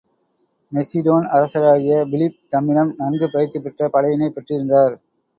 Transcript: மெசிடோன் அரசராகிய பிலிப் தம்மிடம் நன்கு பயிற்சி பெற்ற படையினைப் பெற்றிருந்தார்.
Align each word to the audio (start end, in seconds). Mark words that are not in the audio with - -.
மெசிடோன் 0.71 1.25
அரசராகிய 1.31 1.97
பிலிப் 2.05 2.39
தம்மிடம் 2.49 2.93
நன்கு 2.97 3.27
பயிற்சி 3.29 3.59
பெற்ற 3.59 3.89
படையினைப் 3.89 4.35
பெற்றிருந்தார். 4.35 4.95